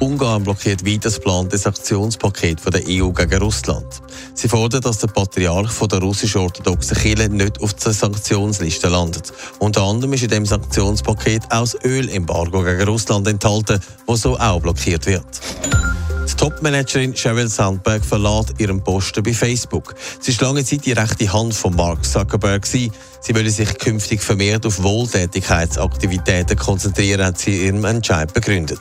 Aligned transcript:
Ungarn 0.00 0.42
blockiert 0.42 0.86
weiter 0.86 1.00
das 1.04 1.16
geplante 1.16 1.58
Sanktionspaket 1.58 2.58
von 2.58 2.72
der 2.72 2.82
EU 2.88 3.10
gegen 3.10 3.42
Russland. 3.42 3.86
Sie 4.34 4.48
fordern, 4.48 4.80
dass 4.80 4.98
der 4.98 5.08
Patriarch 5.08 5.70
von 5.70 5.88
der 5.88 5.98
russischen 6.00 6.40
orthodoxen 6.40 6.96
Kirche 6.96 7.28
nicht 7.28 7.60
auf 7.60 7.74
der 7.74 7.92
Sanktionsliste 7.92 8.88
landet. 8.88 9.30
Unter 9.58 9.82
anderem 9.82 10.14
ist 10.14 10.22
in 10.22 10.30
dem 10.30 10.46
Sanktionspaket 10.46 11.44
auch 11.50 11.60
das 11.60 11.76
Ölembargo 11.84 12.62
gegen 12.62 12.88
Russland 12.88 13.28
enthalten, 13.28 13.78
das 14.06 14.20
so 14.22 14.38
auch 14.38 14.60
blockiert 14.60 15.04
wird. 15.04 15.26
Die 16.30 16.34
Topmanagerin 16.34 17.14
Sheryl 17.14 17.48
Sandberg 17.48 18.02
verlässt 18.02 18.54
ihren 18.58 18.82
Posten 18.82 19.22
bei 19.22 19.34
Facebook. 19.34 19.94
Sie 20.20 20.30
ist 20.30 20.40
lange 20.40 20.64
Zeit 20.64 20.86
die 20.86 20.92
rechte 20.92 21.30
Hand 21.30 21.52
von 21.54 21.76
Mark 21.76 22.06
Zuckerberg. 22.06 22.64
Sie 22.64 22.90
will 23.28 23.50
sich 23.50 23.76
künftig 23.76 24.22
vermehrt 24.22 24.64
auf 24.64 24.82
Wohltätigkeitsaktivitäten 24.82 26.56
konzentrieren, 26.56 27.26
hat 27.26 27.38
sie 27.38 27.66
ihrem 27.66 27.84
Entscheid 27.84 28.32
begründet. 28.32 28.80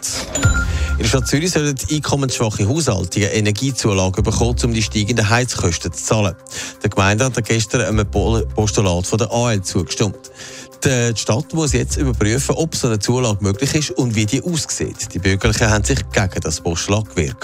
In 0.99 1.03
der 1.03 1.09
Stadt 1.11 1.27
Zürich 1.29 1.51
sollen 1.51 1.75
einkommensschwache 1.89 2.67
Haushalte 2.67 3.21
Energiezulagen 3.21 4.21
bekommen, 4.21 4.57
um 4.65 4.73
die 4.73 4.83
steigenden 4.83 5.29
Heizkosten 5.29 5.93
zu 5.93 6.03
zahlen. 6.03 6.35
Der 6.83 6.89
Gemeinde 6.89 7.23
hat 7.23 7.41
gestern 7.45 7.83
einem 7.83 8.05
Postulat 8.05 9.07
von 9.07 9.17
der 9.17 9.31
AL 9.31 9.61
zugestimmt. 9.61 10.19
Die 10.83 11.13
Stadt 11.15 11.53
muss 11.53 11.71
jetzt 11.71 11.95
überprüfen, 11.95 12.53
ob 12.55 12.75
so 12.75 12.87
eine 12.87 12.99
Zulage 12.99 13.41
möglich 13.41 13.73
ist 13.75 13.91
und 13.91 14.13
wie 14.13 14.25
die 14.25 14.43
aussieht. 14.43 15.13
Die 15.13 15.19
Bürgerlichen 15.19 15.69
haben 15.69 15.85
sich 15.85 15.99
gegen 16.11 16.41
das 16.41 16.59
Postulat 16.59 17.09
gewehrt. 17.15 17.37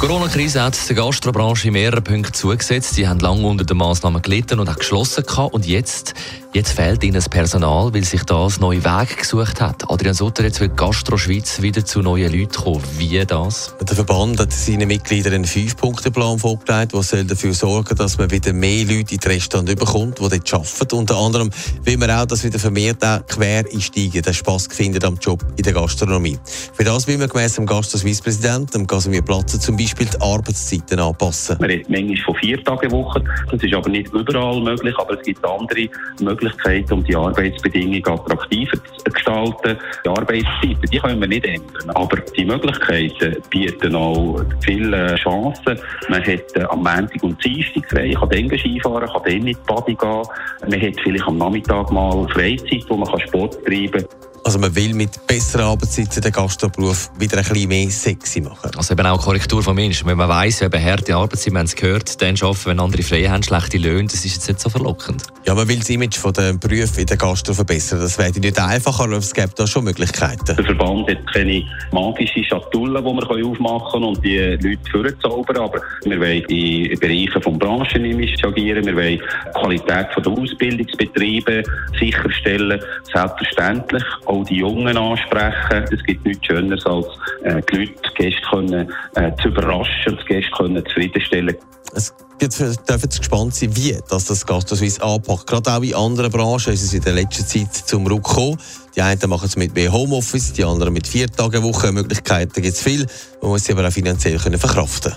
Die 0.00 0.06
Corona-Krise 0.06 0.62
hat 0.62 0.76
der 0.88 0.96
Gastrobranche 0.96 1.68
in 1.68 1.74
mehreren 1.74 2.02
Punkten 2.02 2.34
zugesetzt. 2.34 2.94
Sie 2.94 3.06
haben 3.06 3.20
lange 3.20 3.46
unter 3.46 3.64
den 3.64 3.76
Massnahmen 3.76 4.22
gelitten 4.22 4.58
und 4.58 4.68
auch 4.68 4.76
geschlossen. 4.76 5.24
Und 5.52 5.66
jetzt 5.66 6.14
Jetzt 6.54 6.72
fehlt 6.72 7.04
ihnen 7.04 7.12
das 7.12 7.28
Personal, 7.28 7.92
weil 7.92 8.04
sich 8.04 8.22
das 8.22 8.58
neue 8.58 8.82
Weg 8.82 9.18
gesucht 9.18 9.60
hat. 9.60 9.84
Adrian 9.90 10.14
Sutter, 10.14 10.44
jetzt 10.44 10.60
wird 10.60 10.78
Gastro 10.78 11.18
Schweiz 11.18 11.60
wieder 11.60 11.84
zu 11.84 12.00
neuen 12.00 12.32
Leuten 12.32 12.64
kommen. 12.64 12.82
Wie 12.96 13.22
das? 13.26 13.76
Der 13.86 13.94
Verband 13.94 14.40
hat 14.40 14.50
seinen 14.50 14.88
Mitgliedern 14.88 15.34
einen 15.34 15.44
Fünf-Punkte-Plan 15.44 16.38
vorgelegt, 16.38 16.94
der 16.94 17.24
dafür 17.24 17.52
sorgen 17.52 17.94
dass 17.96 18.16
man 18.16 18.30
wieder 18.30 18.54
mehr 18.54 18.86
Leute 18.86 19.14
in 19.14 19.20
die 19.20 19.28
Restaurants 19.28 19.74
bekommt, 19.74 20.20
die 20.20 20.22
dort 20.22 20.54
arbeiten. 20.54 20.96
Unter 20.96 21.18
anderem 21.18 21.50
will 21.84 21.98
man 21.98 22.10
auch, 22.12 22.24
dass 22.24 22.42
wieder 22.42 22.58
vermehrt 22.58 23.00
Quereinsteiger 23.28 24.22
den 24.22 24.34
Spass 24.34 24.68
finden 24.68 25.04
am 25.04 25.18
Job 25.20 25.44
in 25.58 25.64
der 25.64 25.74
Gastronomie. 25.74 26.38
Für 26.72 26.84
das 26.84 27.06
will 27.06 27.18
man 27.18 27.28
gemäss 27.28 27.56
dem 27.56 27.66
Gastro 27.66 27.98
Suisse-Präsidenten, 27.98 28.86
Casimir 28.86 29.20
Platzer, 29.20 29.60
zum 29.60 29.76
Beispiel 29.76 30.06
die 30.06 30.20
Arbeitszeiten 30.22 30.98
anpassen. 30.98 31.58
Man 31.60 31.68
redet 31.68 31.90
manchmal 31.90 32.16
von 32.24 32.34
vier 32.36 32.64
Tagen 32.64 32.90
Woche. 32.90 33.22
Das 33.50 33.62
ist 33.62 33.74
aber 33.74 33.90
nicht 33.90 34.10
überall 34.14 34.62
möglich, 34.62 34.94
aber 34.98 35.18
es 35.18 35.22
gibt 35.26 35.44
andere 35.44 35.90
Möglichkeiten 36.20 36.37
Möglichkeit, 36.38 36.90
um 36.92 37.04
die 37.04 37.16
Arbeitsbedingungen 37.16 38.06
attraktiver 38.06 38.76
zu 38.76 39.10
gestalten. 39.10 39.76
Die 40.04 40.08
Arbeitszeiten, 40.08 40.90
die 40.92 40.98
können 40.98 41.20
wir 41.20 41.28
nicht 41.28 41.44
ändern. 41.44 41.90
Aber 41.94 42.16
die 42.36 42.44
Möglichkeiten 42.44 43.36
bieten 43.50 43.94
auch 43.94 44.40
viele 44.64 45.14
Chancen. 45.16 45.78
Man 46.08 46.22
hat 46.22 46.56
äh, 46.56 46.62
am 46.64 46.78
Montag 46.78 47.22
und 47.22 47.42
Dienstag 47.44 47.88
frei, 47.90 48.12
kann 48.12 48.28
dann 48.30 48.58
Skifahren, 48.58 49.08
kann 49.08 49.22
dann 49.24 49.42
mit 49.42 49.66
Body 49.66 49.94
gehen. 49.94 50.22
Man 50.62 50.80
hat 50.80 51.00
vielleicht 51.02 51.26
am 51.26 51.38
Nachmittag 51.38 51.90
mal 51.90 52.26
Freizeit, 52.28 52.84
wo 52.88 52.96
man 52.96 53.20
Sport 53.20 53.64
treiben 53.64 53.92
kann. 53.92 54.27
Also 54.48 54.60
man 54.60 54.74
will 54.74 54.94
mit 54.94 55.26
besseren 55.26 55.66
Arbeitszeiten 55.66 56.22
den 56.22 56.32
Gastroberuf 56.32 57.10
wieder 57.18 57.36
ein 57.36 57.44
bisschen 57.44 57.68
mehr 57.68 57.90
sexy 57.90 58.40
machen. 58.40 58.70
Also 58.78 58.94
eben 58.94 59.04
auch 59.04 59.22
Korrektur 59.22 59.62
von 59.62 59.74
Menschen. 59.74 60.08
Wenn 60.08 60.16
man 60.16 60.30
weiss, 60.30 60.62
eben 60.62 60.82
harte 60.82 61.14
Arbeitszeit, 61.14 61.52
wir 61.52 61.58
haben 61.58 61.66
es 61.66 61.76
gehört, 61.76 62.22
dann 62.22 62.34
arbeiten, 62.40 62.64
wenn 62.64 62.80
andere 62.80 63.02
frei 63.02 63.24
haben, 63.24 63.42
schlechte 63.42 63.76
Löhne, 63.76 64.04
das 64.04 64.24
ist 64.24 64.36
jetzt 64.36 64.48
nicht 64.48 64.60
so 64.60 64.70
verlockend. 64.70 65.24
Ja, 65.44 65.54
man 65.54 65.68
will 65.68 65.76
das 65.76 65.90
Image 65.90 66.16
von 66.16 66.32
den 66.32 66.58
Berufen 66.58 67.00
in 67.00 67.04
der 67.04 67.18
Gastro 67.18 67.52
verbessern. 67.52 68.00
Das 68.00 68.16
wäre 68.16 68.30
nicht 68.30 68.58
einfacher, 68.58 69.04
aber 69.04 69.18
es 69.18 69.34
gibt 69.34 69.60
da 69.60 69.66
schon 69.66 69.84
Möglichkeiten. 69.84 70.46
Der 70.46 70.64
Verband 70.64 71.10
hat 71.10 71.34
keine 71.34 71.62
magische 71.92 72.42
Schatulle, 72.42 73.02
die 73.02 73.04
wir 73.04 73.46
aufmachen 73.46 73.92
können 73.92 74.04
und 74.04 74.24
die 74.24 74.38
Leute 74.38 74.78
vorzaubern, 74.90 75.58
aber 75.58 75.82
wir 76.04 76.18
wollen 76.18 76.42
in 76.48 76.98
Bereichen 76.98 77.34
des 77.34 77.58
Branchen 77.58 78.28
agieren, 78.44 78.86
wir 78.86 78.96
wollen 78.96 79.18
die 79.18 79.60
Qualität 79.60 80.06
der 80.16 80.32
Ausbildungsbetriebe 80.32 81.62
sicherstellen, 82.00 82.80
selbstverständlich 83.12 84.04
auch 84.24 84.37
auch 84.40 84.44
die 84.44 84.56
Jungen 84.56 84.96
ansprechen. 84.96 85.84
Es 85.92 86.02
gibt 86.04 86.24
nichts 86.24 86.46
Schöneres, 86.46 86.84
als 86.86 87.06
äh, 87.42 87.62
die 87.70 87.76
Leute, 87.76 87.92
die 87.92 88.22
Gäste 88.22 88.42
können, 88.50 88.92
äh, 89.14 89.32
zu 89.40 89.48
überraschen, 89.48 90.18
die 90.22 90.34
Gäste 90.34 90.50
können 90.56 90.84
zufriedenstellen. 90.86 91.56
Es 91.94 92.14
Jetzt 92.40 92.60
dürfen 92.60 93.10
Sie 93.10 93.18
gespannt 93.18 93.54
sein, 93.54 93.74
wie 93.74 93.98
das, 94.08 94.26
das 94.26 94.46
Gastroswiss 94.46 95.00
anpackt. 95.00 95.46
Gerade 95.48 95.72
auch 95.72 95.82
in 95.82 95.94
anderen 95.94 96.30
Branchen 96.30 96.72
ist 96.72 96.82
es 96.82 96.94
in 96.94 97.02
der 97.02 97.14
letzten 97.14 97.44
Zeit 97.44 97.74
zum 97.74 98.06
Ruck 98.06 98.28
gekommen. 98.28 98.56
Die 98.94 99.02
einen 99.02 99.28
machen 99.28 99.46
es 99.46 99.56
mit 99.56 99.74
mehr 99.74 99.92
Homeoffice, 99.92 100.52
die 100.52 100.64
anderen 100.64 100.92
mit 100.92 101.08
vier 101.08 101.26
Tagen 101.26 101.64
Woche. 101.64 101.90
Möglichkeiten 101.90 102.62
gibt 102.62 102.76
es 102.76 102.80
viel. 102.80 103.06
Man 103.42 103.50
muss 103.50 103.64
sie 103.64 103.72
aber 103.72 103.88
auch 103.88 103.92
finanziell 103.92 104.38
können 104.38 104.58
verkraften 104.58 105.14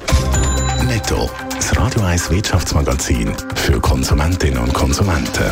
Netto, 0.87 1.29
das 1.55 1.77
Radio 1.77 2.01
1 2.01 2.31
Wirtschaftsmagazin 2.31 3.33
für 3.55 3.79
Konsumentinnen 3.79 4.57
und 4.57 4.73
Konsumenten. 4.73 5.51